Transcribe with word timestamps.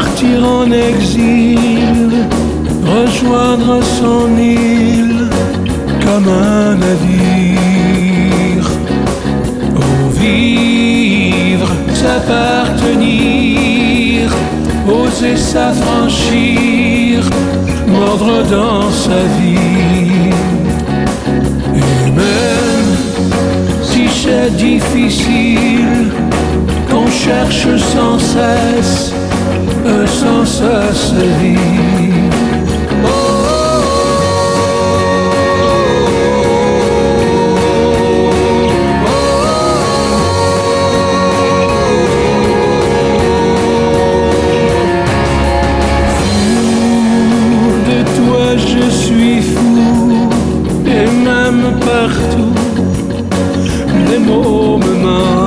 partir 0.00 0.38
en 0.58 0.70
exil, 0.72 2.10
rejoindre 2.96 3.72
son 3.98 4.26
île 4.38 5.28
comme 6.04 6.28
un 6.28 6.74
navire. 6.84 8.68
Oh, 9.76 9.80
vivre, 10.24 11.70
s'appartenir, 12.00 13.10
oser 14.88 15.36
s'affranchir, 15.36 17.16
mordre 17.86 18.36
dans 18.56 18.90
sa 19.04 19.20
vie. 19.36 20.32
Et 21.76 22.10
même 22.22 22.92
si 23.82 24.02
c'est 24.20 24.50
difficile, 24.56 26.04
qu'on 26.90 27.08
cherche 27.24 27.68
sans 27.92 28.18
cesse 28.18 29.12
un 29.86 30.06
de 47.86 48.02
toi, 48.16 48.56
je 48.56 48.90
suis 48.90 49.42
fou, 49.42 50.28
et 50.86 51.06
même 51.06 51.78
partout, 51.80 52.54
les 54.10 54.18
mots 54.18 54.78
me 54.78 54.94
manquent. 55.02 55.39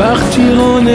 Vivre, 0.00 0.08
partir 0.08 0.58
en 0.58 0.86